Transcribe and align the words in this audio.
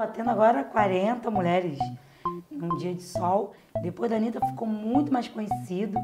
atendo 0.00 0.30
agora 0.30 0.64
40 0.64 1.30
mulheres 1.30 1.78
num 2.50 2.76
dia 2.76 2.94
de 2.94 3.02
sol. 3.02 3.54
Depois 3.82 4.10
da 4.10 4.16
Anitta 4.16 4.44
ficou 4.44 4.66
muito 4.66 5.12
mais 5.12 5.28
conhecido, 5.28 5.98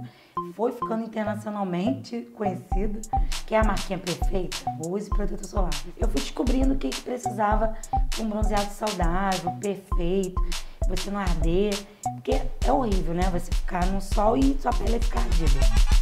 foi 0.54 0.72
ficando 0.72 1.04
internacionalmente 1.04 2.22
conhecido, 2.34 3.00
que 3.46 3.54
é 3.54 3.58
a 3.58 3.64
marquinha 3.64 3.98
perfeita, 3.98 4.56
use 4.86 5.10
protetor 5.10 5.44
solar. 5.44 5.74
Eu 5.96 6.08
fui 6.08 6.20
descobrindo 6.20 6.74
o 6.74 6.78
que 6.78 6.88
precisava 7.02 7.76
de 8.14 8.22
um 8.22 8.28
bronzeado 8.28 8.70
saudável, 8.70 9.52
perfeito, 9.60 10.40
você 10.88 11.10
não 11.10 11.18
arder, 11.18 11.74
porque 12.14 12.40
é 12.64 12.72
horrível, 12.72 13.14
né? 13.14 13.28
Você 13.30 13.50
ficar 13.52 13.84
no 13.86 14.00
sol 14.00 14.36
e 14.36 14.56
sua 14.58 14.72
pele 14.72 15.00
ficar 15.00 15.20
ardida. 15.20 15.95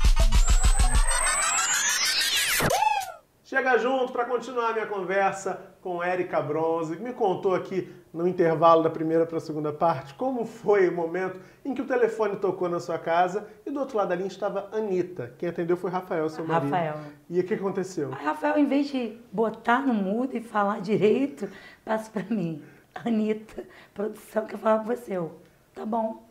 Chega 3.54 3.78
junto 3.78 4.12
para 4.12 4.24
continuar 4.24 4.72
minha 4.72 4.84
conversa 4.84 5.76
com 5.80 6.02
Érica 6.02 6.42
Bronze, 6.42 6.96
que 6.96 7.02
me 7.04 7.12
contou 7.12 7.54
aqui 7.54 7.88
no 8.12 8.26
intervalo 8.26 8.82
da 8.82 8.90
primeira 8.90 9.24
para 9.24 9.38
a 9.38 9.40
segunda 9.40 9.72
parte 9.72 10.12
como 10.14 10.44
foi 10.44 10.88
o 10.88 10.92
momento 10.92 11.38
em 11.64 11.72
que 11.72 11.80
o 11.80 11.86
telefone 11.86 12.34
tocou 12.34 12.68
na 12.68 12.80
sua 12.80 12.98
casa 12.98 13.48
e 13.64 13.70
do 13.70 13.78
outro 13.78 13.96
lado 13.96 14.08
da 14.08 14.16
linha 14.16 14.26
estava 14.26 14.68
Anitta. 14.72 15.36
Quem 15.38 15.48
atendeu 15.48 15.76
foi 15.76 15.88
Rafael, 15.88 16.28
seu 16.28 16.44
marido. 16.44 16.72
Rafael. 16.72 16.96
E 17.30 17.38
o 17.38 17.44
que 17.44 17.54
aconteceu? 17.54 18.12
Aí, 18.18 18.24
Rafael, 18.24 18.58
em 18.58 18.66
vez 18.66 18.88
de 18.88 19.20
botar 19.30 19.86
no 19.86 19.94
mudo 19.94 20.36
e 20.36 20.40
falar 20.40 20.80
direito, 20.80 21.48
passa 21.84 22.10
para 22.10 22.24
mim. 22.34 22.60
Anitta, 22.92 23.62
produção, 23.94 24.46
quer 24.46 24.58
falar 24.58 24.80
com 24.80 24.86
você. 24.86 25.12
Eu, 25.12 25.30
tá 25.72 25.86
bom. 25.86 26.24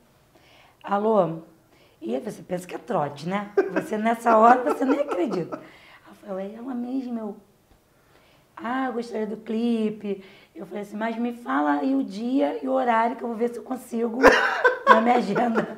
Alô? 0.84 1.38
E 2.02 2.20
você 2.20 2.44
pensa 2.44 2.68
que 2.68 2.76
é 2.76 2.80
trote, 2.80 3.30
né? 3.30 3.54
Você 3.72 3.98
nessa 3.98 4.38
hora, 4.38 4.62
você 4.62 4.84
nem 4.84 5.00
acredita. 5.00 5.58
É 6.26 6.56
ela 6.56 6.74
mesma, 6.74 7.20
eu... 7.20 7.38
Ah, 8.56 8.88
eu 8.88 8.94
gostaria 8.94 9.28
do 9.28 9.38
clipe. 9.38 10.24
Eu 10.56 10.66
falei 10.66 10.84
assim, 10.84 10.96
mas 10.96 11.18
me 11.18 11.34
fala 11.34 11.74
aí 11.74 11.96
o 11.96 12.04
dia 12.04 12.64
e 12.64 12.68
o 12.68 12.72
horário 12.72 13.16
que 13.16 13.24
eu 13.24 13.28
vou 13.28 13.36
ver 13.36 13.50
se 13.50 13.58
eu 13.58 13.64
consigo 13.64 14.20
na 14.88 15.02
minha 15.02 15.16
agenda. 15.16 15.76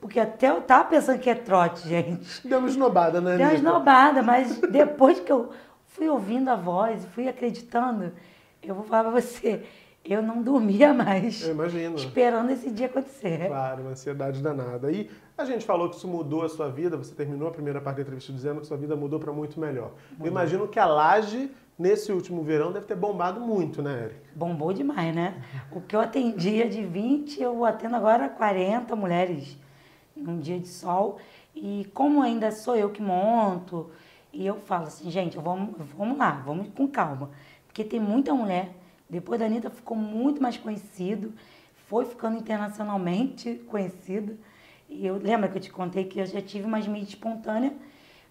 Porque 0.00 0.20
até 0.20 0.50
eu 0.50 0.60
tava 0.60 0.84
pensando 0.84 1.18
que 1.18 1.30
é 1.30 1.34
trote, 1.34 1.88
gente. 1.88 2.46
Deu 2.46 2.58
uma 2.58 2.68
esnobada, 2.68 3.20
né? 3.20 3.36
Deu 3.36 3.46
uma 3.46 3.54
esnobada, 3.54 4.22
mas 4.22 4.58
depois 4.58 5.20
que 5.20 5.30
eu 5.32 5.50
fui 5.86 6.08
ouvindo 6.08 6.48
a 6.48 6.56
voz, 6.56 7.04
fui 7.14 7.28
acreditando, 7.28 8.12
eu 8.62 8.74
vou 8.74 8.84
falar 8.84 9.10
pra 9.10 9.20
você, 9.20 9.64
eu 10.08 10.22
não 10.22 10.42
dormia 10.42 10.94
mais. 10.94 11.42
Eu 11.42 11.52
imagino. 11.52 11.96
Esperando 11.96 12.50
esse 12.50 12.70
dia 12.70 12.86
acontecer. 12.86 13.48
Claro, 13.48 13.82
uma 13.82 13.90
ansiedade 13.90 14.40
danada. 14.40 14.90
E 14.90 15.10
a 15.36 15.44
gente 15.44 15.64
falou 15.64 15.88
que 15.90 15.96
isso 15.96 16.08
mudou 16.08 16.42
a 16.44 16.48
sua 16.48 16.68
vida, 16.68 16.96
você 16.96 17.14
terminou 17.14 17.48
a 17.48 17.50
primeira 17.50 17.80
parte 17.80 17.96
da 17.96 18.02
entrevista 18.02 18.32
dizendo 18.32 18.60
que 18.60 18.66
sua 18.66 18.76
vida 18.76 18.96
mudou 18.96 19.18
para 19.18 19.32
muito 19.32 19.58
melhor. 19.60 19.92
Eu 20.18 20.26
imagino 20.26 20.68
que 20.68 20.78
a 20.78 20.86
laje, 20.86 21.50
nesse 21.78 22.12
último 22.12 22.42
verão, 22.42 22.72
deve 22.72 22.86
ter 22.86 22.94
bombado 22.94 23.40
muito, 23.40 23.82
né, 23.82 24.04
Eric? 24.04 24.20
Bombou 24.34 24.72
demais, 24.72 25.14
né? 25.14 25.42
O 25.70 25.80
que 25.80 25.94
eu 25.94 26.00
atendia 26.00 26.68
de 26.68 26.84
20, 26.84 27.42
eu 27.42 27.64
atendo 27.64 27.96
agora 27.96 28.28
40 28.28 28.94
mulheres 28.96 29.58
num 30.16 30.38
dia 30.38 30.58
de 30.58 30.68
sol. 30.68 31.18
E 31.54 31.86
como 31.92 32.22
ainda 32.22 32.50
sou 32.50 32.76
eu 32.76 32.90
que 32.90 33.02
monto, 33.02 33.90
e 34.32 34.46
eu 34.46 34.56
falo 34.56 34.86
assim, 34.86 35.10
gente, 35.10 35.38
vamos, 35.38 35.74
vamos 35.96 36.18
lá, 36.18 36.42
vamos 36.44 36.68
com 36.74 36.86
calma. 36.86 37.30
Porque 37.66 37.82
tem 37.82 37.98
muita 37.98 38.34
mulher. 38.34 38.70
Depois 39.08 39.38
da 39.38 39.46
Anitta 39.46 39.70
ficou 39.70 39.96
muito 39.96 40.42
mais 40.42 40.56
conhecido, 40.56 41.32
foi 41.88 42.04
ficando 42.04 42.36
internacionalmente 42.36 43.54
conhecido. 43.68 44.36
E 44.88 45.06
eu 45.06 45.16
lembra 45.16 45.48
que 45.48 45.58
eu 45.58 45.62
te 45.62 45.70
contei 45.70 46.04
que 46.04 46.20
eu 46.20 46.26
já 46.26 46.40
tive 46.40 46.64
umas 46.64 46.86
mídias 46.86 47.10
espontâneas, 47.10 47.72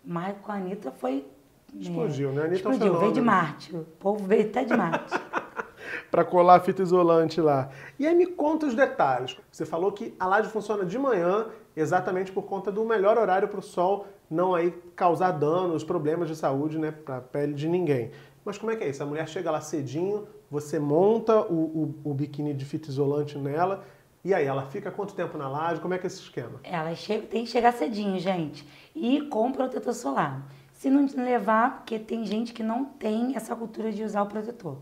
mas 0.03 0.35
com 0.41 0.51
a 0.51 0.55
Anitta 0.55 0.91
foi. 0.91 1.25
Explodiu, 1.73 2.31
né? 2.31 2.43
A 2.43 2.45
Anitta 2.45 2.67
é 2.67 2.71
um 2.71 2.73
Explodiu, 2.73 2.99
veio 2.99 3.13
de 3.13 3.19
fenômeno. 3.19 3.25
Marte. 3.25 3.75
O 3.75 3.83
povo 3.99 4.25
veio 4.25 4.49
até 4.49 4.63
de 4.63 4.75
Marte. 4.75 5.13
Para 6.11 6.23
colar 6.23 6.55
a 6.55 6.59
fita 6.59 6.81
isolante 6.81 7.41
lá. 7.41 7.69
E 7.99 8.07
aí 8.07 8.15
me 8.15 8.25
conta 8.25 8.65
os 8.65 8.73
detalhes. 8.73 9.37
Você 9.51 9.65
falou 9.65 9.91
que 9.91 10.13
a 10.19 10.25
laje 10.25 10.49
funciona 10.49 10.85
de 10.85 10.97
manhã, 10.97 11.47
exatamente 11.75 12.31
por 12.31 12.43
conta 12.43 12.71
do 12.71 12.83
melhor 12.85 13.17
horário 13.17 13.47
para 13.47 13.59
o 13.59 13.63
sol 13.63 14.07
não 14.29 14.55
aí 14.55 14.71
causar 14.95 15.31
danos, 15.31 15.83
problemas 15.83 16.27
de 16.27 16.35
saúde, 16.35 16.77
né, 16.77 16.91
para 16.91 17.17
a 17.17 17.21
pele 17.21 17.53
de 17.53 17.67
ninguém. 17.67 18.11
Mas 18.45 18.59
como 18.59 18.71
é 18.71 18.75
que 18.75 18.83
é 18.83 18.89
isso? 18.89 19.01
A 19.01 19.05
mulher 19.07 19.27
chega 19.27 19.49
lá 19.49 19.59
cedinho, 19.59 20.27
você 20.51 20.77
monta 20.77 21.41
o, 21.41 21.95
o, 22.03 22.11
o 22.11 22.13
biquíni 22.13 22.53
de 22.53 22.63
fita 22.63 22.89
isolante 22.89 23.39
nela, 23.39 23.83
e 24.23 24.35
aí 24.35 24.45
ela 24.45 24.67
fica 24.67 24.91
quanto 24.91 25.15
tempo 25.15 25.35
na 25.35 25.49
laje? 25.49 25.81
Como 25.81 25.95
é 25.95 25.97
que 25.97 26.05
é 26.05 26.07
esse 26.07 26.21
esquema? 26.21 26.59
Ela 26.63 26.93
chega, 26.93 27.25
tem 27.25 27.43
que 27.43 27.49
chegar 27.49 27.73
cedinho, 27.73 28.19
gente. 28.19 28.67
E 28.95 29.21
com 29.21 29.51
protetor 29.51 29.93
solar. 29.93 30.47
Se 30.73 30.89
não 30.89 31.07
levar, 31.17 31.77
porque 31.77 31.97
tem 31.97 32.23
gente 32.23 32.53
que 32.53 32.61
não 32.61 32.85
tem 32.85 33.35
essa 33.35 33.55
cultura 33.55 33.91
de 33.91 34.03
usar 34.03 34.21
o 34.21 34.27
protetor. 34.27 34.77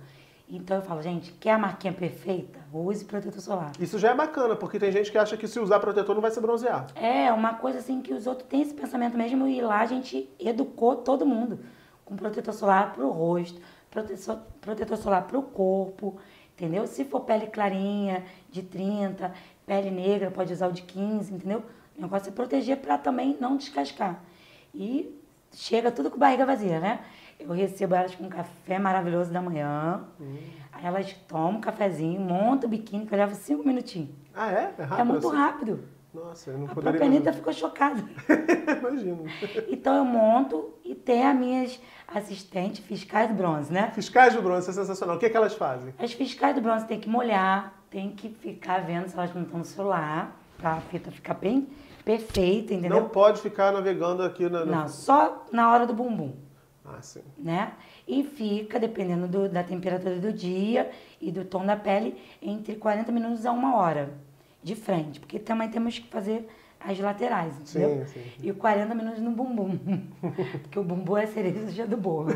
Então 0.49 0.77
eu 0.77 0.83
falo, 0.83 1.01
gente, 1.01 1.31
quer 1.33 1.51
a 1.51 1.57
marquinha 1.57 1.93
perfeita? 1.93 2.59
Use 2.73 3.05
protetor 3.05 3.41
solar. 3.41 3.71
Isso 3.79 3.97
já 3.97 4.11
é 4.11 4.15
bacana, 4.15 4.55
porque 4.55 4.77
tem 4.77 4.91
gente 4.91 5.09
que 5.09 5.17
acha 5.17 5.37
que 5.37 5.47
se 5.47 5.59
usar 5.59 5.79
protetor 5.79 6.13
não 6.13 6.21
vai 6.21 6.31
se 6.31 6.41
bronzear. 6.41 6.87
É 6.95 7.31
uma 7.31 7.53
coisa 7.53 7.79
assim 7.79 8.01
que 8.01 8.13
os 8.13 8.27
outros 8.27 8.47
têm 8.49 8.61
esse 8.61 8.73
pensamento 8.73 9.17
mesmo 9.17 9.47
e 9.47 9.61
lá 9.61 9.79
a 9.79 9.85
gente 9.85 10.29
educou 10.37 10.97
todo 10.97 11.25
mundo 11.25 11.59
com 12.13 12.17
protetor 12.17 12.53
solar 12.53 12.93
pro 12.93 13.09
rosto, 13.09 13.59
protetor, 13.89 14.37
protetor 14.61 14.97
solar 14.97 15.23
pro 15.23 15.41
corpo, 15.41 16.17
entendeu? 16.53 16.85
Se 16.87 17.03
for 17.03 17.21
pele 17.21 17.47
clarinha, 17.47 18.23
de 18.49 18.61
30, 18.61 19.33
pele 19.65 19.89
negra, 19.89 20.29
pode 20.29 20.53
usar 20.53 20.67
o 20.67 20.71
de 20.71 20.83
15, 20.83 21.33
entendeu? 21.33 21.63
O 21.97 22.01
negócio 22.01 22.29
é 22.29 22.31
proteger 22.31 22.77
para 22.77 22.97
também 22.97 23.35
não 23.39 23.57
descascar. 23.57 24.21
E 24.73 25.19
chega 25.51 25.91
tudo 25.91 26.09
com 26.09 26.17
barriga 26.17 26.45
vazia, 26.45 26.79
né? 26.79 26.99
Eu 27.39 27.51
recebo 27.51 27.95
elas 27.95 28.15
com 28.15 28.25
um 28.25 28.29
café 28.29 28.79
maravilhoso 28.79 29.31
da 29.31 29.41
manhã. 29.41 30.03
Aí 30.71 30.85
elas 30.85 31.13
tomam 31.27 31.57
um 31.57 31.61
cafezinho, 31.61 32.21
montam 32.21 32.67
o 32.67 32.69
biquíni, 32.69 33.05
que 33.05 33.13
eu 33.13 33.17
levo 33.17 33.35
cinco 33.35 33.65
minutinhos. 33.67 34.09
Ah, 34.33 34.51
é? 34.51 34.73
É 34.77 34.83
rápido 34.83 34.99
é 34.99 35.03
muito 35.03 35.27
assim? 35.27 35.37
rápido. 35.37 35.83
Nossa, 36.13 36.51
eu 36.51 36.57
não 36.59 36.65
A 36.67 36.69
poderia... 36.69 36.91
própria 36.99 37.07
Anitta 37.07 37.33
ficou 37.33 37.51
chocada. 37.51 38.03
Imagino. 38.79 39.25
Então 39.67 39.95
eu 39.95 40.05
monto 40.05 40.73
tem 41.05 41.25
as 41.25 41.35
minhas 41.35 41.79
assistentes 42.07 42.79
fiscais 42.85 43.29
do 43.29 43.35
bronze, 43.35 43.71
né? 43.71 43.91
Fiscais 43.93 44.33
do 44.33 44.41
bronze, 44.41 44.69
é 44.69 44.73
sensacional. 44.73 45.15
O 45.15 45.19
que, 45.19 45.25
é 45.25 45.29
que 45.29 45.37
elas 45.37 45.53
fazem? 45.53 45.93
As 45.97 46.13
fiscais 46.13 46.53
do 46.55 46.61
bronze 46.61 46.85
tem 46.85 46.99
que 46.99 47.09
molhar, 47.09 47.73
tem 47.89 48.11
que 48.11 48.29
ficar 48.29 48.79
vendo 48.83 49.07
se 49.07 49.15
elas 49.17 49.33
não 49.33 49.43
estão 49.43 49.59
no 49.59 49.65
celular, 49.65 50.39
pra 50.57 50.73
a 50.73 50.81
fita 50.81 51.11
ficar 51.11 51.33
bem 51.35 51.67
perfeita, 52.05 52.73
entendeu? 52.73 53.01
Não 53.01 53.09
pode 53.09 53.41
ficar 53.41 53.71
navegando 53.71 54.23
aqui 54.23 54.49
na... 54.49 54.65
Não, 54.65 54.87
só 54.87 55.45
na 55.51 55.71
hora 55.71 55.87
do 55.87 55.93
bumbum, 55.93 56.33
Ah, 56.85 57.01
sim. 57.01 57.21
né? 57.37 57.73
E 58.07 58.23
fica, 58.23 58.77
dependendo 58.79 59.27
do- 59.27 59.47
da 59.49 59.63
temperatura 59.63 60.19
do 60.19 60.31
dia 60.33 60.91
e 61.21 61.31
do 61.31 61.45
tom 61.45 61.65
da 61.65 61.75
pele, 61.77 62.21
entre 62.41 62.75
40 62.75 63.11
minutos 63.11 63.45
a 63.45 63.51
uma 63.51 63.77
hora 63.77 64.13
de 64.61 64.75
frente, 64.75 65.19
porque 65.19 65.39
também 65.39 65.69
temos 65.69 65.97
que 65.97 66.07
fazer 66.09 66.47
as 66.85 66.99
laterais, 66.99 67.53
entendeu? 67.59 68.05
Sim, 68.05 68.21
sim. 68.21 68.31
E 68.41 68.51
o 68.51 68.55
40 68.55 68.93
minutos 68.93 69.21
no 69.21 69.31
bumbum, 69.31 69.77
porque 70.61 70.79
o 70.79 70.83
bumbum 70.83 71.17
é 71.17 71.23
a 71.23 71.27
cereja 71.27 71.87
do 71.87 71.97
bolo. 71.97 72.29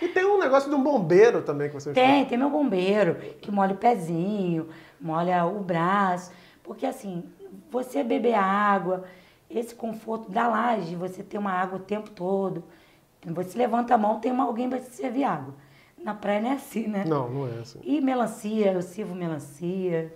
E 0.00 0.08
tem 0.08 0.24
um 0.24 0.38
negócio 0.38 0.70
de 0.70 0.74
um 0.74 0.82
bombeiro 0.82 1.42
também 1.42 1.68
que 1.68 1.74
vocês 1.74 1.94
Tem, 1.94 2.24
tem 2.24 2.38
meu 2.38 2.48
bombeiro, 2.48 3.16
que 3.40 3.50
molha 3.50 3.74
o 3.74 3.76
pezinho, 3.76 4.68
molha 4.98 5.44
o 5.44 5.60
braço. 5.60 6.32
Porque 6.62 6.86
assim, 6.86 7.24
você 7.70 8.02
beber 8.02 8.34
água, 8.34 9.04
esse 9.50 9.74
conforto 9.74 10.30
da 10.30 10.48
laje, 10.48 10.96
você 10.96 11.22
ter 11.22 11.36
uma 11.36 11.52
água 11.52 11.76
o 11.78 11.82
tempo 11.82 12.10
todo. 12.10 12.64
Você 13.26 13.58
levanta 13.58 13.94
a 13.94 13.98
mão, 13.98 14.20
tem 14.20 14.34
alguém 14.38 14.70
para 14.70 14.78
te 14.78 14.88
servir 14.90 15.24
água. 15.24 15.54
Na 16.02 16.14
praia 16.14 16.40
não 16.40 16.50
é 16.50 16.54
assim, 16.54 16.86
né? 16.86 17.04
Não, 17.06 17.28
não 17.28 17.46
é 17.46 17.58
assim. 17.60 17.78
E 17.82 18.00
melancia, 18.00 18.72
eu 18.72 18.80
sirvo 18.80 19.14
melancia. 19.14 20.14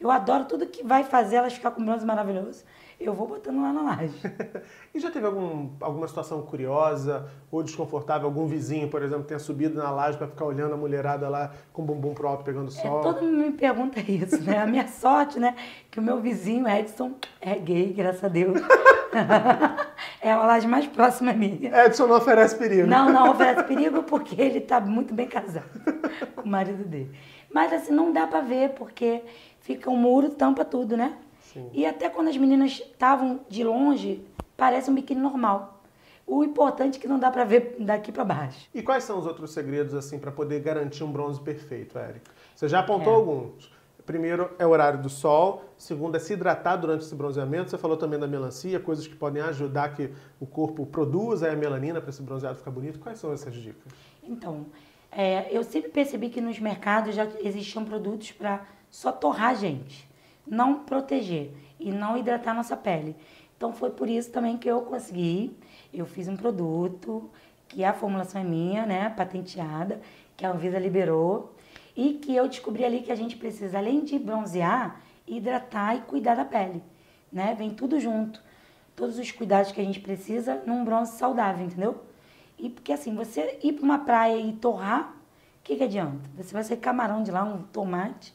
Eu 0.00 0.10
adoro 0.10 0.46
tudo 0.46 0.66
que 0.66 0.82
vai 0.82 1.04
fazer 1.04 1.36
elas 1.36 1.52
ficar 1.52 1.72
com 1.72 1.84
bronze 1.84 2.06
maravilhoso. 2.06 2.64
Eu 2.98 3.14
vou 3.14 3.26
botando 3.26 3.60
lá 3.62 3.72
na 3.72 3.82
laje. 3.82 4.14
E 4.92 4.98
já 4.98 5.08
teve 5.08 5.24
algum, 5.24 5.70
alguma 5.80 6.08
situação 6.08 6.42
curiosa 6.42 7.28
ou 7.48 7.62
desconfortável? 7.62 8.26
Algum 8.26 8.46
vizinho, 8.46 8.88
por 8.88 9.02
exemplo, 9.04 9.22
tenha 9.22 9.38
subido 9.38 9.78
na 9.80 9.88
laje 9.90 10.18
para 10.18 10.26
ficar 10.26 10.44
olhando 10.46 10.74
a 10.74 10.76
mulherada 10.76 11.28
lá 11.28 11.52
com 11.72 11.82
o 11.82 11.84
bumbum 11.84 12.12
pro 12.12 12.26
alto 12.26 12.42
pegando 12.42 12.68
É, 12.68 12.72
sol? 12.72 13.00
todo 13.00 13.22
mundo 13.22 13.36
me 13.36 13.52
pergunta 13.52 14.00
isso, 14.00 14.42
né? 14.42 14.58
A 14.58 14.66
minha 14.66 14.88
sorte, 14.88 15.38
né? 15.38 15.54
Que 15.92 16.00
o 16.00 16.02
meu 16.02 16.18
vizinho, 16.20 16.66
Edson, 16.68 17.12
é 17.40 17.54
gay, 17.54 17.92
graças 17.92 18.24
a 18.24 18.28
Deus. 18.28 18.60
é 20.20 20.32
a 20.32 20.38
laje 20.44 20.66
mais 20.66 20.86
próxima 20.86 21.32
minha. 21.32 21.86
Edson 21.86 22.06
não 22.06 22.16
oferece 22.16 22.56
perigo. 22.56 22.88
Não, 22.88 23.12
não 23.12 23.30
oferece 23.30 23.62
perigo 23.64 24.02
porque 24.02 24.40
ele 24.40 24.60
tá 24.60 24.80
muito 24.80 25.14
bem 25.14 25.28
casado 25.28 25.70
com 26.34 26.42
o 26.42 26.48
marido 26.48 26.84
dele. 26.84 27.14
Mas 27.52 27.72
assim, 27.72 27.92
não 27.92 28.12
dá 28.12 28.26
pra 28.26 28.40
ver 28.40 28.70
porque 28.70 29.22
fica 29.60 29.88
um 29.90 29.96
muro, 29.96 30.30
tampa 30.30 30.64
tudo, 30.64 30.96
né? 30.96 31.16
Sim. 31.52 31.68
E 31.72 31.84
até 31.86 32.08
quando 32.08 32.28
as 32.28 32.36
meninas 32.36 32.72
estavam 32.72 33.40
de 33.48 33.64
longe, 33.64 34.24
parece 34.56 34.90
um 34.90 34.94
biquíni 34.94 35.20
normal. 35.20 35.82
O 36.26 36.44
importante 36.44 36.96
é 36.98 37.00
que 37.00 37.08
não 37.08 37.18
dá 37.18 37.30
pra 37.30 37.42
ver 37.44 37.76
daqui 37.80 38.12
pra 38.12 38.24
baixo. 38.24 38.68
E 38.72 38.82
quais 38.82 39.02
são 39.02 39.18
os 39.18 39.26
outros 39.26 39.50
segredos, 39.52 39.94
assim, 39.94 40.18
para 40.18 40.30
poder 40.30 40.60
garantir 40.60 41.02
um 41.02 41.10
bronze 41.10 41.40
perfeito, 41.40 41.98
Érica? 41.98 42.30
Você 42.54 42.68
já 42.68 42.78
apontou 42.80 43.12
É. 43.12 43.16
alguns. 43.16 43.72
Primeiro 44.06 44.50
é 44.58 44.66
o 44.66 44.70
horário 44.70 45.00
do 45.02 45.08
sol, 45.08 45.64
segundo 45.76 46.16
é 46.16 46.18
se 46.18 46.32
hidratar 46.32 46.76
durante 46.76 47.02
esse 47.04 47.14
bronzeamento. 47.14 47.70
Você 47.70 47.78
falou 47.78 47.96
também 47.96 48.18
da 48.18 48.26
melancia, 48.26 48.78
coisas 48.80 49.06
que 49.06 49.14
podem 49.14 49.42
ajudar 49.42 49.94
que 49.94 50.10
o 50.40 50.46
corpo 50.46 50.86
produza 50.86 51.50
a 51.50 51.54
melanina 51.56 52.00
para 52.00 52.10
esse 52.10 52.22
bronzeado 52.22 52.56
ficar 52.58 52.70
bonito. 52.70 52.98
Quais 52.98 53.18
são 53.18 53.32
essas 53.32 53.54
dicas? 53.54 53.92
Então, 54.22 54.66
É, 55.12 55.48
eu 55.50 55.64
sempre 55.64 55.90
percebi 55.90 56.28
que 56.28 56.40
nos 56.40 56.60
mercados 56.60 57.16
já 57.16 57.26
existiam 57.42 57.84
produtos 57.84 58.30
para 58.30 58.64
só 58.90 59.12
torrar 59.12 59.50
a 59.50 59.54
gente, 59.54 60.08
não 60.46 60.80
proteger 60.84 61.52
e 61.78 61.92
não 61.92 62.16
hidratar 62.16 62.54
nossa 62.54 62.76
pele. 62.76 63.16
Então 63.56 63.72
foi 63.72 63.90
por 63.90 64.08
isso 64.08 64.30
também 64.30 64.56
que 64.56 64.68
eu 64.68 64.82
consegui, 64.82 65.56
eu 65.92 66.06
fiz 66.06 66.28
um 66.28 66.36
produto 66.36 67.30
que 67.68 67.84
a 67.84 67.92
formulação 67.92 68.40
é 68.40 68.44
minha, 68.44 68.84
né, 68.84 69.10
patenteada, 69.10 70.00
que 70.36 70.44
a 70.44 70.50
Anvisa 70.50 70.78
liberou 70.78 71.54
e 71.96 72.14
que 72.14 72.34
eu 72.34 72.48
descobri 72.48 72.84
ali 72.84 73.00
que 73.00 73.12
a 73.12 73.14
gente 73.14 73.36
precisa 73.36 73.78
além 73.78 74.04
de 74.04 74.18
bronzear, 74.18 75.00
hidratar 75.26 75.96
e 75.96 76.00
cuidar 76.00 76.34
da 76.34 76.44
pele, 76.44 76.82
né? 77.32 77.54
Vem 77.56 77.70
tudo 77.70 78.00
junto. 78.00 78.42
Todos 78.96 79.18
os 79.18 79.30
cuidados 79.30 79.70
que 79.72 79.80
a 79.80 79.84
gente 79.84 80.00
precisa 80.00 80.62
num 80.66 80.84
bronze 80.84 81.12
saudável, 81.12 81.64
entendeu? 81.64 82.02
E 82.58 82.68
porque 82.68 82.92
assim, 82.92 83.14
você 83.14 83.58
ir 83.62 83.74
para 83.74 83.84
uma 83.84 83.98
praia 83.98 84.38
e 84.38 84.52
torrar, 84.52 85.14
o 85.60 85.62
que, 85.62 85.76
que 85.76 85.84
adianta? 85.84 86.28
Você 86.36 86.52
vai 86.52 86.64
ser 86.64 86.78
camarão 86.78 87.22
de 87.22 87.30
lá, 87.30 87.44
um 87.44 87.62
tomate, 87.64 88.34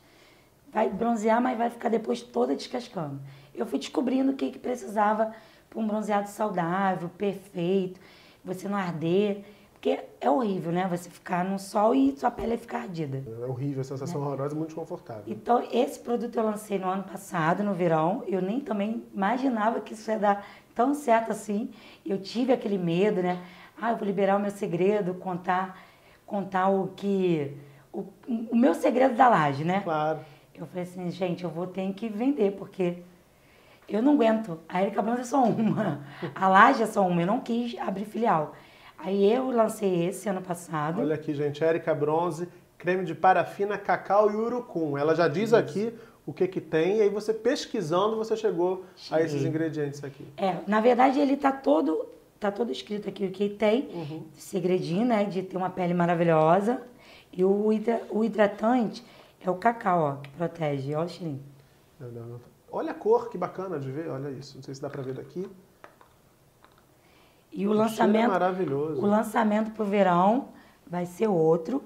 vai 0.75 0.89
bronzear, 0.89 1.41
mas 1.41 1.57
vai 1.57 1.69
ficar 1.69 1.87
depois 1.87 2.21
toda 2.21 2.53
descascando. 2.53 3.21
Eu 3.53 3.65
fui 3.65 3.79
descobrindo 3.79 4.33
o 4.33 4.35
que, 4.35 4.51
que 4.51 4.59
precisava 4.59 5.31
para 5.69 5.79
um 5.79 5.87
bronzeado 5.87 6.27
saudável, 6.27 7.07
perfeito, 7.17 7.97
você 8.43 8.67
não 8.67 8.77
arder. 8.77 9.45
Porque 9.71 9.99
é 10.19 10.29
horrível, 10.29 10.71
né? 10.73 10.85
Você 10.89 11.09
ficar 11.09 11.45
no 11.45 11.57
sol 11.59 11.93
e 11.95 12.11
sua 12.17 12.29
pele 12.31 12.57
ficar 12.57 12.79
ardida. 12.79 13.23
É 13.41 13.45
horrível, 13.45 13.81
a 13.81 13.83
sensação 13.83 14.19
Né? 14.19 14.27
horrorosa, 14.27 14.53
muito 14.55 14.69
desconfortável. 14.69 15.23
Então, 15.27 15.63
esse 15.71 15.97
produto 15.99 16.35
eu 16.35 16.43
lancei 16.43 16.77
no 16.79 16.87
ano 16.89 17.03
passado, 17.03 17.63
no 17.63 17.73
verão. 17.73 18.23
Eu 18.27 18.41
nem 18.41 18.59
também 18.59 19.03
imaginava 19.13 19.79
que 19.79 19.93
isso 19.93 20.09
ia 20.11 20.17
dar 20.19 20.45
tão 20.73 20.93
certo 20.93 21.31
assim. 21.31 21.69
Eu 22.05 22.17
tive 22.19 22.51
aquele 22.51 22.77
medo, 22.79 23.21
né? 23.21 23.39
Ah, 23.79 23.91
eu 23.91 23.97
vou 23.97 24.05
liberar 24.07 24.37
o 24.37 24.39
meu 24.39 24.51
segredo, 24.51 25.13
contar, 25.13 25.79
contar 26.25 26.67
o 26.67 26.87
que. 26.95 27.55
O, 27.93 28.05
o 28.27 28.55
meu 28.55 28.73
segredo 28.73 29.15
da 29.15 29.29
laje, 29.29 29.63
né? 29.63 29.81
Claro. 29.81 30.19
Eu 30.57 30.65
falei 30.67 30.83
assim, 30.83 31.09
gente, 31.11 31.43
eu 31.43 31.49
vou 31.49 31.67
ter 31.67 31.91
que 31.93 32.07
vender, 32.07 32.51
porque 32.53 32.97
eu 33.89 34.01
não 34.01 34.13
aguento. 34.13 34.57
A 34.69 34.81
Erika 34.81 35.01
Bronze 35.01 35.21
é 35.21 35.25
só 35.25 35.43
uma. 35.43 36.01
A 36.33 36.47
laje 36.47 36.83
é 36.83 36.85
só 36.85 37.05
uma. 37.05 37.21
Eu 37.21 37.27
não 37.27 37.39
quis 37.41 37.77
abrir 37.79 38.05
filial. 38.05 38.55
Aí 38.97 39.31
eu 39.31 39.51
lancei 39.51 40.05
esse 40.07 40.29
ano 40.29 40.41
passado. 40.41 41.01
Olha 41.01 41.15
aqui, 41.15 41.33
gente, 41.33 41.63
Érica 41.63 41.93
Bronze, 41.93 42.47
creme 42.77 43.03
de 43.03 43.13
parafina, 43.13 43.77
cacau 43.77 44.31
e 44.31 44.35
urucum. 44.35 44.97
Ela 44.97 45.13
já 45.13 45.27
diz 45.27 45.53
aqui 45.53 45.93
o 46.25 46.33
que 46.33 46.47
que 46.47 46.61
tem, 46.61 46.97
e 46.97 47.01
aí 47.01 47.09
você 47.09 47.33
pesquisando, 47.33 48.15
você 48.15 48.35
chegou 48.35 48.83
a 48.95 48.97
Cheguei. 48.97 49.25
esses 49.25 49.43
ingredientes 49.43 50.03
aqui. 50.03 50.25
É, 50.37 50.55
na 50.65 50.79
verdade 50.79 51.19
ele 51.19 51.37
tá 51.37 51.51
todo, 51.51 52.07
tá 52.39 52.49
todo 52.51 52.71
escrito 52.71 53.07
aqui 53.07 53.25
o 53.27 53.31
que 53.31 53.47
tem, 53.49 53.89
Uhum. 53.93 54.23
segredinho, 54.33 55.05
né, 55.05 55.25
de 55.25 55.43
ter 55.43 55.55
uma 55.55 55.69
pele 55.69 55.93
maravilhosa. 55.93 56.81
E 57.31 57.43
o, 57.45 57.71
hidra- 57.71 58.01
o 58.09 58.23
hidratante 58.23 59.03
é 59.47 59.51
o 59.51 59.55
cacau, 59.55 59.99
ó, 60.01 60.15
que 60.15 60.29
protege. 60.31 60.93
Olha 60.95 61.05
o 61.05 61.09
cheirinho. 61.09 61.43
Não, 61.99 62.09
não, 62.11 62.25
não. 62.27 62.39
Olha 62.71 62.91
a 62.91 62.95
cor, 62.95 63.29
que 63.29 63.37
bacana 63.37 63.79
de 63.79 63.89
ver, 63.91 64.09
olha 64.09 64.29
isso. 64.29 64.55
Não 64.57 64.63
sei 64.63 64.75
se 64.75 64.81
dá 64.81 64.89
pra 64.89 65.01
ver 65.01 65.13
daqui. 65.13 65.47
E 67.51 67.65
o 67.67 67.69
cheiro 67.69 67.73
é 67.73 67.77
lançamento, 67.77 68.31
maravilhoso. 68.31 69.01
o 69.01 69.05
lançamento 69.05 69.71
pro 69.71 69.85
verão 69.85 70.49
vai 70.85 71.05
ser 71.05 71.27
outro. 71.27 71.83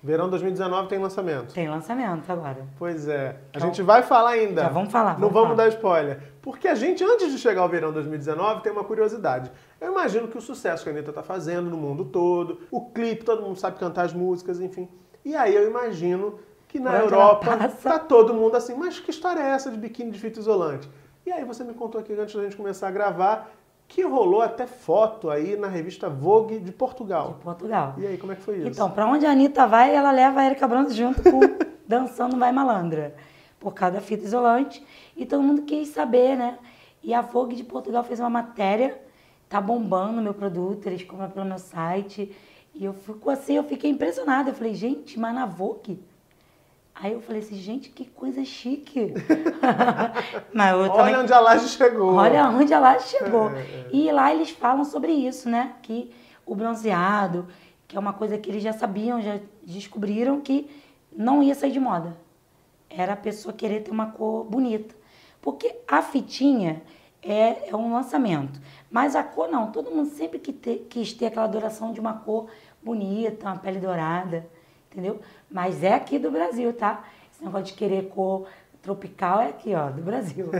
Verão 0.00 0.30
2019 0.30 0.88
tem 0.88 0.98
lançamento. 1.00 1.52
Tem 1.52 1.68
lançamento 1.68 2.30
agora. 2.30 2.64
Pois 2.78 3.08
é. 3.08 3.30
A 3.52 3.56
Então, 3.58 3.66
gente 3.68 3.82
vai 3.82 4.00
falar 4.04 4.30
ainda. 4.30 4.62
já 4.62 4.68
vamos 4.68 4.92
falar, 4.92 5.14
Não 5.18 5.28
vamos 5.28 5.34
vamos 5.34 5.48
falar. 5.56 5.68
dar 5.70 5.74
spoiler. 5.74 6.22
Porque 6.40 6.68
a 6.68 6.74
gente, 6.76 7.02
antes 7.02 7.32
de 7.32 7.38
chegar 7.38 7.62
ao 7.62 7.68
verão 7.68 7.92
2019, 7.92 8.62
tem 8.62 8.70
uma 8.70 8.84
curiosidade. 8.84 9.50
Eu 9.80 9.90
imagino 9.90 10.28
que 10.28 10.38
o 10.38 10.40
sucesso 10.40 10.84
que 10.84 10.88
a 10.88 10.92
Anitta 10.92 11.12
tá 11.12 11.22
fazendo 11.24 11.68
no 11.68 11.76
mundo 11.76 12.04
todo, 12.04 12.60
o 12.70 12.86
clipe, 12.92 13.24
todo 13.24 13.42
mundo 13.42 13.58
sabe 13.58 13.76
cantar 13.76 14.04
as 14.04 14.12
músicas, 14.14 14.60
enfim. 14.60 14.88
E 15.24 15.34
aí 15.34 15.52
eu 15.52 15.68
imagino 15.68 16.38
que 16.68 16.78
na 16.78 16.90
onde 16.92 17.02
Europa 17.04 17.46
ela 17.46 17.56
passa. 17.68 17.90
tá 17.90 17.98
todo 17.98 18.34
mundo 18.34 18.56
assim, 18.56 18.74
mas 18.74 19.00
que 19.00 19.10
história 19.10 19.40
é 19.40 19.50
essa 19.50 19.70
de 19.70 19.76
biquíni 19.76 20.10
de 20.10 20.18
fita 20.20 20.38
isolante? 20.38 20.88
E 21.26 21.32
aí 21.32 21.44
você 21.44 21.64
me 21.64 21.74
contou 21.74 22.00
aqui 22.00 22.12
antes 22.12 22.34
da 22.34 22.42
gente 22.42 22.56
começar 22.56 22.88
a 22.88 22.90
gravar 22.90 23.50
que 23.88 24.02
rolou 24.02 24.42
até 24.42 24.66
foto 24.66 25.30
aí 25.30 25.56
na 25.56 25.66
revista 25.66 26.10
Vogue 26.10 26.58
de 26.58 26.66
De 26.66 26.72
Portugal. 26.72 27.38
Portugal. 27.42 27.94
E 27.96 28.06
aí, 28.06 28.18
como 28.18 28.32
é 28.32 28.36
que 28.36 28.42
foi 28.42 28.58
isso? 28.58 28.68
Então, 28.68 28.90
pra 28.90 29.06
onde 29.06 29.24
a 29.24 29.30
Anitta 29.30 29.66
vai, 29.66 29.94
ela 29.94 30.10
leva 30.10 30.40
a 30.40 30.44
Erika 30.46 30.68
Bronze 30.68 30.94
junto 30.94 31.22
com 31.22 31.40
Dançando 31.88 32.38
Vai 32.38 32.52
Malandra. 32.52 33.14
Por 33.58 33.72
causa 33.72 33.94
da 33.94 34.00
fita 34.02 34.24
isolante. 34.24 34.84
E 35.16 35.24
todo 35.24 35.42
mundo 35.42 35.62
quis 35.62 35.88
saber, 35.88 36.36
né? 36.36 36.58
E 37.02 37.14
a 37.14 37.22
Vogue 37.22 37.56
de 37.56 37.64
Portugal 37.64 38.04
fez 38.04 38.20
uma 38.20 38.28
matéria, 38.28 39.00
tá 39.48 39.58
bombando 39.60 40.20
meu 40.20 40.34
produto, 40.34 40.86
eles 40.86 41.02
compram 41.02 41.30
pelo 41.30 41.46
meu 41.46 41.58
site. 41.58 42.36
E 42.74 42.84
eu 42.84 42.92
fico 42.92 43.30
assim, 43.30 43.54
eu 43.54 43.64
fiquei 43.64 43.90
impressionada. 43.90 44.50
Eu 44.50 44.54
falei, 44.54 44.74
gente, 44.74 45.18
mas 45.18 45.34
na 45.34 45.46
Vogue? 45.46 45.98
Aí 47.00 47.12
eu 47.12 47.20
falei 47.20 47.40
assim, 47.40 47.54
gente, 47.56 47.90
que 47.90 48.04
coisa 48.06 48.44
chique. 48.44 49.14
mas 50.52 50.72
eu 50.72 50.88
também... 50.88 51.14
Olha 51.14 51.20
onde 51.20 51.32
a 51.32 51.38
laje 51.40 51.68
chegou. 51.68 52.14
Olha 52.14 52.48
onde 52.48 52.72
ela 52.72 52.98
chegou. 52.98 53.50
É, 53.50 53.60
é. 53.60 53.88
E 53.92 54.10
lá 54.10 54.34
eles 54.34 54.50
falam 54.50 54.84
sobre 54.84 55.12
isso, 55.12 55.48
né? 55.48 55.74
Que 55.82 56.10
o 56.44 56.56
bronzeado, 56.56 57.46
que 57.86 57.96
é 57.96 58.00
uma 58.00 58.12
coisa 58.12 58.36
que 58.36 58.50
eles 58.50 58.62
já 58.62 58.72
sabiam, 58.72 59.20
já 59.22 59.38
descobriram 59.62 60.40
que 60.40 60.68
não 61.16 61.40
ia 61.42 61.54
sair 61.54 61.70
de 61.70 61.78
moda. 61.78 62.16
Era 62.90 63.12
a 63.12 63.16
pessoa 63.16 63.52
querer 63.52 63.80
ter 63.84 63.92
uma 63.92 64.06
cor 64.06 64.44
bonita. 64.44 64.94
Porque 65.40 65.76
a 65.86 66.02
fitinha 66.02 66.82
é, 67.22 67.68
é 67.70 67.76
um 67.76 67.92
lançamento. 67.92 68.60
Mas 68.90 69.14
a 69.14 69.22
cor 69.22 69.48
não. 69.48 69.70
Todo 69.70 69.90
mundo 69.90 70.08
sempre 70.10 70.40
que 70.40 70.52
te- 70.52 70.84
quis 70.90 71.12
ter 71.12 71.26
aquela 71.26 71.44
adoração 71.46 71.92
de 71.92 72.00
uma 72.00 72.14
cor 72.14 72.48
bonita, 72.82 73.46
uma 73.46 73.56
pele 73.56 73.78
dourada, 73.78 74.48
entendeu? 74.90 75.20
Mas 75.50 75.82
é 75.82 75.94
aqui 75.94 76.18
do 76.18 76.30
Brasil, 76.30 76.72
tá? 76.72 77.04
Esse 77.32 77.44
negócio 77.44 77.66
de 77.66 77.72
querer 77.74 78.08
cor 78.08 78.46
tropical 78.82 79.40
é 79.40 79.48
aqui, 79.48 79.74
ó, 79.74 79.90
do 79.90 80.02
Brasil. 80.02 80.50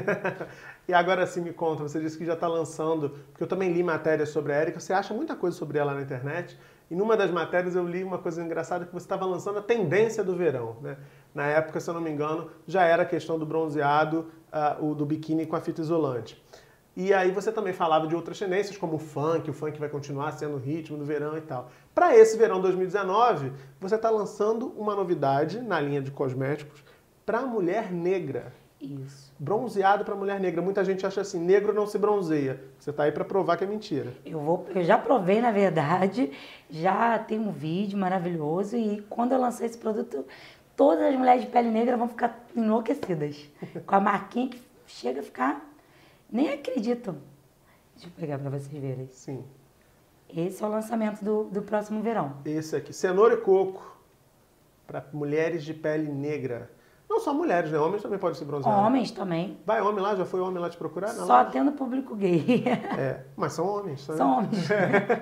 E 0.89 0.95
agora 0.95 1.27
sim 1.27 1.43
me 1.43 1.53
conta, 1.53 1.83
você 1.83 2.01
disse 2.01 2.17
que 2.17 2.25
já 2.25 2.33
está 2.33 2.49
lançando, 2.49 3.11
porque 3.31 3.43
eu 3.43 3.47
também 3.47 3.71
li 3.71 3.83
matérias 3.83 4.31
sobre 4.31 4.55
a 4.55 4.63
Erika, 4.63 4.81
você 4.81 4.95
acha 4.95 5.13
muita 5.13 5.37
coisa 5.37 5.55
sobre 5.55 5.77
ela 5.79 5.93
na 5.93 6.01
internet, 6.01 6.59
e 6.91 6.95
numa 6.95 7.15
das 7.15 7.31
matérias 7.31 7.77
eu 7.77 7.87
li 7.87 8.03
uma 8.03 8.17
coisa 8.17 8.43
engraçada 8.43 8.87
que 8.87 8.93
você 8.95 9.05
estava 9.05 9.27
lançando 9.27 9.59
a 9.59 9.63
tendência 9.63 10.25
do 10.25 10.35
verão, 10.35 10.79
né? 10.81 10.97
Na 11.35 11.45
época, 11.45 11.79
se 11.79 11.91
eu 11.91 11.93
não 11.93 12.01
me 12.01 12.09
engano, 12.09 12.51
já 12.67 12.85
era 12.85 13.03
a 13.03 13.07
questão 13.07 13.39
do 13.39 13.45
bronzeado, 13.45 14.31
ah, 14.51 14.79
o 14.81 14.95
do 14.95 15.05
biquíni 15.05 15.45
com 15.45 15.57
a 15.57 15.61
fita 15.61 15.83
isolante. 15.83 16.43
E 16.99 17.15
aí 17.15 17.31
você 17.31 17.53
também 17.53 17.73
falava 17.73 18.09
de 18.09 18.17
outras 18.17 18.37
tendências, 18.37 18.77
como 18.77 18.97
o 18.97 18.99
funk, 18.99 19.49
o 19.49 19.53
funk 19.53 19.79
vai 19.79 19.89
continuar 19.89 20.33
sendo 20.33 20.57
o 20.57 20.59
ritmo 20.59 20.99
do 20.99 21.05
verão 21.05 21.39
e 21.39 21.41
tal. 21.41 21.71
Para 21.95 22.17
esse 22.17 22.37
verão 22.37 22.61
2019, 22.61 23.53
você 23.81 23.95
está 23.95 24.11
lançando 24.11 24.75
uma 24.77 24.97
novidade 24.97 25.61
na 25.61 25.79
linha 25.79 26.03
de 26.03 26.11
cosméticos 26.11 26.83
para 27.25 27.43
mulher 27.43 27.93
negra 27.93 28.53
Isso. 28.81 29.33
bronzeado 29.39 30.05
para 30.05 30.17
mulher 30.17 30.41
negra. 30.41 30.61
Muita 30.61 30.85
gente 30.85 31.07
acha 31.07 31.21
assim, 31.21 31.39
negro 31.39 31.73
não 31.73 31.87
se 31.87 31.97
bronzeia. 31.99 32.61
Você 32.81 32.93
tá 32.93 33.05
aí 33.05 33.13
para 33.13 33.25
provar 33.25 33.57
que 33.57 33.63
é 33.63 33.67
mentira. 33.69 34.13
Eu, 34.27 34.41
vou, 34.41 34.67
eu 34.75 34.83
já 34.83 34.99
provei, 34.99 35.41
na 35.41 35.53
verdade, 35.53 36.33
já 36.69 37.17
tem 37.17 37.39
um 37.39 37.53
vídeo 37.53 37.97
maravilhoso 37.97 38.77
e 38.77 39.03
quando 39.09 39.31
eu 39.31 39.41
lancei 39.41 39.67
esse 39.67 39.79
produto, 39.79 40.27
todas 40.75 41.05
as 41.05 41.15
mulheres 41.15 41.43
de 41.43 41.47
pele 41.49 41.71
negra 41.71 41.97
vão 41.97 42.09
ficar 42.09 42.45
enlouquecidas. 42.57 43.49
com 43.87 43.95
a 43.95 44.01
marquinha 44.01 44.49
que 44.49 44.61
chega 44.85 45.21
a 45.21 45.23
ficar... 45.23 45.68
Nem 46.31 46.53
acreditam. 46.53 47.17
Deixa 47.95 48.09
eu 48.09 48.13
pegar 48.19 48.39
para 48.39 48.51
vocês 48.51 48.81
verem. 48.81 49.09
Sim. 49.09 49.45
Esse 50.29 50.63
é 50.63 50.67
o 50.67 50.71
lançamento 50.71 51.25
do, 51.25 51.45
do 51.45 51.63
próximo 51.63 52.03
verão. 52.03 52.35
Esse 52.45 52.77
aqui, 52.77 52.93
cenoura 52.93 53.35
e 53.35 53.39
coco 53.39 53.97
para 54.87 55.05
mulheres 55.13 55.65
de 55.65 55.73
pele 55.73 56.11
negra. 56.13 56.71
Não 57.09 57.19
só 57.21 57.33
mulheres, 57.33 57.73
né? 57.73 57.79
Homens 57.79 58.03
também 58.03 58.19
podem 58.19 58.39
se 58.39 58.45
bronzear. 58.45 58.87
Homens 58.87 59.11
também. 59.11 59.59
Vai 59.65 59.81
homem 59.81 60.03
lá, 60.03 60.15
já 60.15 60.27
foi 60.27 60.41
homem 60.41 60.59
lá 60.61 60.69
te 60.69 60.77
procurar? 60.77 61.15
Não. 61.15 61.27
Só 61.27 61.45
tendo 61.47 61.73
público 61.73 62.15
gay. 62.15 62.65
É, 62.99 63.25
mas 63.35 63.55
são 63.55 63.67
homens. 63.67 64.03
São, 64.03 64.17
São 64.17 64.39
homens. 64.39 64.69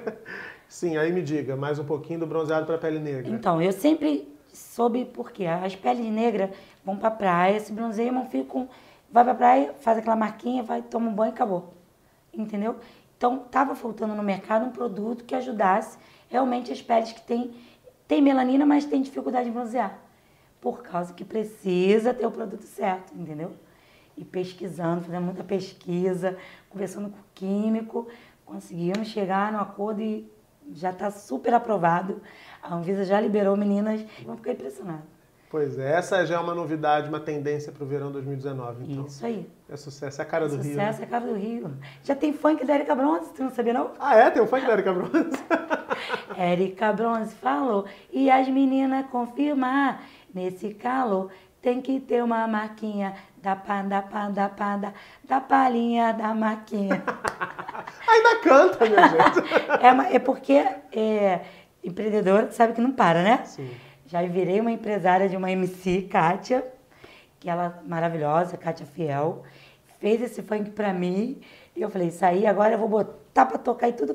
Sim, 0.68 0.96
aí 0.96 1.12
me 1.12 1.22
diga, 1.22 1.54
mais 1.54 1.78
um 1.78 1.84
pouquinho 1.84 2.20
do 2.20 2.26
bronzeado 2.26 2.66
para 2.66 2.76
pele 2.76 2.98
negra. 2.98 3.30
Então, 3.30 3.62
eu 3.62 3.70
sempre 3.72 4.28
soube 4.52 5.04
por 5.04 5.30
quê. 5.30 5.46
As 5.46 5.76
peles 5.76 6.06
negras 6.06 6.50
vão 6.84 6.96
pra 6.96 7.10
praia, 7.10 7.60
se 7.60 7.72
bronzeiam, 7.72 8.28
ficam. 8.28 8.68
Vai 9.10 9.24
pra 9.24 9.34
praia, 9.34 9.74
faz 9.80 9.98
aquela 9.98 10.16
marquinha, 10.16 10.62
vai, 10.62 10.82
toma 10.82 11.08
um 11.08 11.14
banho 11.14 11.30
e 11.30 11.34
acabou. 11.34 11.74
Entendeu? 12.32 12.76
Então, 13.16 13.38
tava 13.38 13.74
faltando 13.74 14.14
no 14.14 14.22
mercado 14.22 14.66
um 14.66 14.70
produto 14.70 15.24
que 15.24 15.34
ajudasse 15.34 15.98
realmente 16.28 16.70
as 16.72 16.82
peles 16.82 17.12
que 17.12 17.22
têm 17.22 17.54
tem 18.08 18.22
melanina, 18.22 18.64
mas 18.64 18.84
tem 18.84 19.02
dificuldade 19.02 19.46
de 19.46 19.50
bronzear. 19.50 19.98
Por 20.60 20.82
causa 20.82 21.12
que 21.12 21.24
precisa 21.24 22.14
ter 22.14 22.26
o 22.26 22.30
produto 22.30 22.62
certo, 22.62 23.12
entendeu? 23.14 23.52
E 24.16 24.24
pesquisando, 24.24 25.02
fazendo 25.02 25.24
muita 25.24 25.44
pesquisa, 25.44 26.38
conversando 26.70 27.10
com 27.10 27.18
o 27.18 27.24
químico, 27.34 28.08
conseguimos 28.44 29.08
chegar 29.08 29.52
no 29.52 29.58
acordo 29.58 30.00
e 30.00 30.30
já 30.72 30.90
está 30.90 31.10
super 31.10 31.52
aprovado. 31.52 32.22
A 32.62 32.74
Anvisa 32.74 33.04
já 33.04 33.20
liberou 33.20 33.56
meninas, 33.56 34.04
vão 34.24 34.36
ficar 34.36 34.52
impressionadas. 34.52 35.04
Pois 35.48 35.78
é, 35.78 35.92
essa 35.92 36.26
já 36.26 36.36
é 36.36 36.38
uma 36.38 36.54
novidade, 36.54 37.08
uma 37.08 37.20
tendência 37.20 37.70
para 37.72 37.84
o 37.84 37.86
verão 37.86 38.10
2019. 38.10 38.84
Então, 38.92 39.06
Isso 39.06 39.24
aí. 39.24 39.48
é 39.68 39.76
sucesso, 39.76 40.20
é 40.20 40.24
a 40.24 40.26
cara 40.26 40.48
do 40.48 40.56
Rio. 40.56 40.64
Sucesso 40.64 40.98
né? 41.00 41.04
é 41.04 41.08
cara 41.08 41.24
do 41.24 41.34
Rio. 41.34 41.70
Já 42.02 42.14
tem 42.14 42.32
funk 42.32 42.64
da 42.64 42.74
Erika 42.74 42.94
Bronze, 42.94 43.32
tu 43.32 43.42
não 43.44 43.50
sabia 43.50 43.72
não? 43.72 43.92
Ah, 43.98 44.16
é? 44.16 44.30
Tem 44.30 44.42
um 44.42 44.46
funk 44.46 44.66
da 44.66 44.72
Erika 44.72 44.92
Bronze? 44.92 45.38
Érica 46.36 46.92
Bronze 46.92 47.34
falou. 47.36 47.86
E 48.12 48.30
as 48.30 48.48
meninas 48.48 49.06
confirmar, 49.06 50.02
nesse 50.34 50.74
calor 50.74 51.30
tem 51.62 51.80
que 51.80 51.98
ter 51.98 52.22
uma 52.22 52.46
marquinha 52.46 53.14
da 53.42 53.56
panda, 53.56 54.02
panda, 54.02 54.48
panda, 54.48 54.94
da 55.24 55.40
palhinha 55.40 56.12
da 56.12 56.34
marquinha. 56.34 57.02
Ainda 58.06 58.40
canta, 58.42 58.84
minha 58.86 59.08
gente. 59.08 60.12
é, 60.12 60.16
é 60.16 60.18
porque 60.18 60.52
é, 60.92 61.40
empreendedor 61.82 62.48
sabe 62.52 62.72
que 62.72 62.80
não 62.80 62.92
para, 62.92 63.22
né? 63.22 63.44
Sim. 63.44 63.70
Já 64.06 64.22
virei 64.22 64.60
uma 64.60 64.70
empresária 64.70 65.28
de 65.28 65.36
uma 65.36 65.50
MC, 65.50 66.02
Kátia, 66.02 66.64
que 67.40 67.50
ela 67.50 67.80
é 67.84 67.88
maravilhosa, 67.88 68.56
Kátia 68.56 68.86
Fiel, 68.86 69.42
fez 69.98 70.22
esse 70.22 70.42
funk 70.42 70.70
pra 70.70 70.92
mim. 70.92 71.40
E 71.74 71.82
eu 71.82 71.90
falei, 71.90 72.08
isso 72.08 72.24
aí 72.24 72.46
agora 72.46 72.74
eu 72.74 72.78
vou 72.78 72.88
botar 72.88 73.46
pra 73.46 73.58
tocar 73.58 73.88
e 73.88 73.92
tudo. 73.92 74.14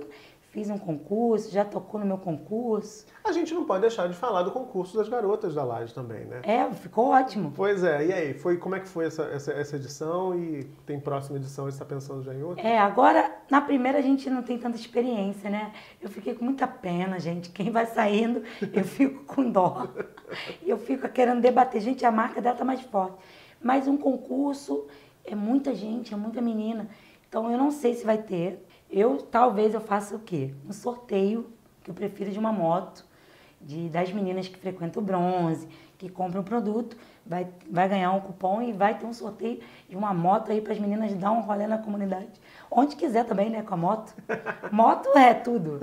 Fiz 0.51 0.69
um 0.69 0.77
concurso, 0.77 1.49
já 1.49 1.63
tocou 1.63 1.97
no 1.97 2.05
meu 2.05 2.17
concurso. 2.17 3.05
A 3.23 3.31
gente 3.31 3.53
não 3.53 3.63
pode 3.63 3.79
deixar 3.79 4.07
de 4.09 4.13
falar 4.13 4.43
do 4.43 4.51
concurso 4.51 4.97
das 4.97 5.07
garotas 5.07 5.55
da 5.55 5.63
Laje 5.63 5.93
também, 5.93 6.25
né? 6.25 6.41
É, 6.43 6.69
ficou 6.73 7.07
ótimo. 7.07 7.53
Pois 7.55 7.85
é, 7.85 8.05
e 8.05 8.11
aí? 8.11 8.33
Foi, 8.33 8.57
como 8.57 8.75
é 8.75 8.81
que 8.81 8.89
foi 8.89 9.05
essa, 9.05 9.23
essa, 9.23 9.53
essa 9.53 9.77
edição 9.77 10.37
e 10.37 10.65
tem 10.85 10.99
próxima 10.99 11.37
edição 11.37 11.69
e 11.69 11.71
você 11.71 11.75
está 11.75 11.85
pensando 11.85 12.21
já 12.21 12.33
em 12.33 12.43
outra? 12.43 12.67
É, 12.67 12.77
agora, 12.77 13.33
na 13.49 13.61
primeira 13.61 13.99
a 13.99 14.01
gente 14.01 14.29
não 14.29 14.43
tem 14.43 14.57
tanta 14.57 14.75
experiência, 14.75 15.49
né? 15.49 15.71
Eu 16.01 16.09
fiquei 16.09 16.35
com 16.35 16.43
muita 16.43 16.67
pena, 16.67 17.17
gente. 17.17 17.49
Quem 17.49 17.71
vai 17.71 17.85
saindo, 17.85 18.43
eu 18.73 18.83
fico 18.83 19.23
com 19.23 19.49
dó. 19.49 19.87
Eu 20.65 20.77
fico 20.77 21.07
querendo 21.07 21.39
debater. 21.39 21.79
Gente, 21.79 22.05
a 22.05 22.11
marca 22.11 22.41
dela 22.41 22.57
tá 22.57 22.65
mais 22.65 22.81
forte. 22.81 23.15
Mas 23.63 23.87
um 23.87 23.95
concurso 23.95 24.85
é 25.23 25.33
muita 25.33 25.73
gente, 25.73 26.13
é 26.13 26.17
muita 26.17 26.41
menina. 26.41 26.89
Então 27.29 27.49
eu 27.49 27.57
não 27.57 27.71
sei 27.71 27.93
se 27.93 28.05
vai 28.05 28.17
ter. 28.17 28.65
Eu, 28.91 29.17
talvez 29.17 29.73
eu 29.73 29.79
faça 29.79 30.15
o 30.15 30.19
quê? 30.19 30.53
Um 30.67 30.73
sorteio, 30.73 31.49
que 31.81 31.89
eu 31.89 31.95
prefiro 31.95 32.29
de 32.29 32.37
uma 32.37 32.51
moto, 32.51 33.05
de, 33.63 33.89
das 33.89 34.11
meninas 34.11 34.47
que 34.47 34.57
frequentam 34.57 35.01
o 35.01 35.05
bronze, 35.05 35.67
que 35.97 36.09
compram 36.09 36.41
o 36.41 36.43
produto, 36.43 36.97
vai, 37.25 37.47
vai 37.69 37.87
ganhar 37.87 38.11
um 38.11 38.19
cupom 38.19 38.61
e 38.61 38.73
vai 38.73 38.97
ter 38.97 39.05
um 39.05 39.13
sorteio 39.13 39.59
de 39.87 39.95
uma 39.95 40.13
moto 40.13 40.51
aí 40.51 40.59
para 40.59 40.73
as 40.73 40.79
meninas 40.79 41.13
dar 41.13 41.31
um 41.31 41.41
rolê 41.41 41.67
na 41.67 41.77
comunidade. 41.77 42.27
Onde 42.69 42.95
quiser 42.95 43.25
também, 43.25 43.49
né, 43.49 43.61
com 43.61 43.73
a 43.73 43.77
moto. 43.77 44.13
Moto 44.71 45.09
é 45.17 45.33
tudo. 45.33 45.79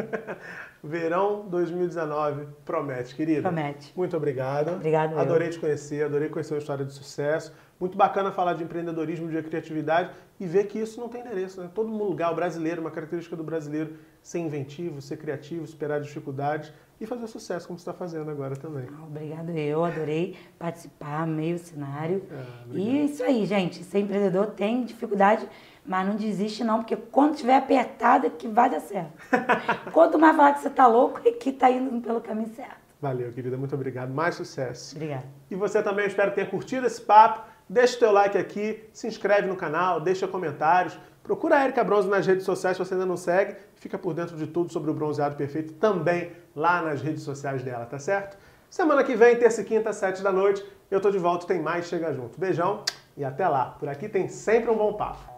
Verão 0.82 1.46
2019 1.48 2.48
promete, 2.64 3.14
querida. 3.14 3.42
Promete. 3.42 3.92
Muito 3.96 4.16
obrigado. 4.16 4.72
Obrigado, 4.72 5.12
eu. 5.12 5.18
Adorei 5.18 5.50
te 5.50 5.58
conhecer, 5.58 6.04
adorei 6.04 6.28
conhecer 6.28 6.54
uma 6.54 6.60
história 6.60 6.84
de 6.84 6.92
sucesso. 6.92 7.52
Muito 7.78 7.96
bacana 7.96 8.32
falar 8.32 8.54
de 8.54 8.64
empreendedorismo, 8.64 9.28
de 9.28 9.40
criatividade 9.42 10.10
e 10.40 10.46
ver 10.46 10.66
que 10.66 10.78
isso 10.78 11.00
não 11.00 11.08
tem 11.08 11.20
endereço, 11.20 11.60
né? 11.60 11.70
Todo 11.72 11.90
lugar, 11.90 12.32
o 12.32 12.34
brasileiro, 12.34 12.80
uma 12.80 12.90
característica 12.90 13.36
do 13.36 13.44
brasileiro, 13.44 13.96
ser 14.22 14.40
inventivo, 14.40 15.00
ser 15.00 15.16
criativo, 15.16 15.66
superar 15.66 16.00
dificuldades 16.00 16.72
e 17.00 17.06
fazer 17.06 17.26
sucesso, 17.28 17.66
como 17.66 17.78
você 17.78 17.82
está 17.82 17.92
fazendo 17.92 18.30
agora 18.30 18.56
também. 18.56 18.86
Obrigado, 19.06 19.50
eu 19.50 19.84
adorei 19.84 20.36
participar, 20.58 21.26
meio 21.26 21.58
cenário. 21.58 22.24
Ah, 22.30 22.64
e 22.72 23.04
isso 23.04 23.22
aí, 23.22 23.46
gente. 23.46 23.84
Ser 23.84 24.00
empreendedor 24.00 24.48
tem 24.48 24.84
dificuldade, 24.84 25.48
mas 25.86 26.06
não 26.06 26.16
desiste 26.16 26.64
não, 26.64 26.78
porque 26.78 26.96
quando 26.96 27.36
tiver 27.36 27.56
apertado 27.56 28.26
é 28.26 28.30
que 28.30 28.48
vai 28.48 28.68
dar 28.68 28.80
certo. 28.80 29.12
Quanto 29.92 30.18
mais 30.18 30.36
falar 30.36 30.52
que 30.54 30.60
você 30.60 30.70
tá 30.70 30.86
louco, 30.86 31.20
é 31.24 31.30
que 31.30 31.52
tá 31.52 31.70
indo 31.70 32.00
pelo 32.00 32.20
caminho 32.20 32.52
certo. 32.54 32.88
Valeu, 33.00 33.32
querida, 33.32 33.56
muito 33.56 33.74
obrigado. 33.76 34.12
Mais 34.12 34.34
sucesso. 34.34 34.96
Obrigada. 34.96 35.24
E 35.48 35.54
você 35.54 35.80
também, 35.80 36.06
espero 36.06 36.30
que 36.30 36.36
tenha 36.36 36.50
curtido 36.50 36.86
esse 36.86 37.00
papo. 37.00 37.48
Deixa 37.68 37.96
o 37.96 37.98
teu 38.00 38.10
like 38.10 38.36
aqui, 38.36 38.82
se 38.92 39.06
inscreve 39.06 39.46
no 39.46 39.54
canal, 39.54 40.00
deixa 40.00 40.26
comentários. 40.26 40.98
Procura 41.28 41.58
a 41.58 41.64
Erika 41.64 41.84
Bronze 41.84 42.08
nas 42.08 42.26
redes 42.26 42.46
sociais 42.46 42.74
se 42.74 42.82
você 42.82 42.94
ainda 42.94 43.04
não 43.04 43.18
segue. 43.18 43.54
Fica 43.74 43.98
por 43.98 44.14
dentro 44.14 44.34
de 44.34 44.46
tudo 44.46 44.72
sobre 44.72 44.90
o 44.90 44.94
bronzeado 44.94 45.36
perfeito 45.36 45.74
também 45.74 46.32
lá 46.56 46.80
nas 46.80 47.02
redes 47.02 47.22
sociais 47.22 47.62
dela, 47.62 47.84
tá 47.84 47.98
certo? 47.98 48.38
Semana 48.70 49.04
que 49.04 49.14
vem, 49.14 49.36
terça 49.36 49.60
e 49.60 49.64
quinta, 49.64 49.92
sete 49.92 50.22
da 50.22 50.32
noite, 50.32 50.64
eu 50.90 51.02
tô 51.02 51.10
de 51.10 51.18
volta, 51.18 51.46
tem 51.46 51.60
mais 51.60 51.84
Chega 51.84 52.14
Junto. 52.14 52.40
Beijão 52.40 52.82
e 53.14 53.26
até 53.26 53.46
lá. 53.46 53.76
Por 53.78 53.90
aqui 53.90 54.08
tem 54.08 54.26
sempre 54.26 54.70
um 54.70 54.76
bom 54.78 54.94
papo. 54.94 55.37